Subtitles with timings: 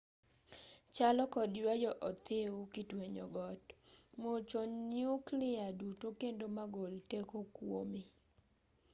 [0.95, 3.63] chalo kod ywayo othiwi kitwenyo got
[4.19, 4.61] muocho
[4.95, 8.01] nyukliya duto kendo magol teko kuome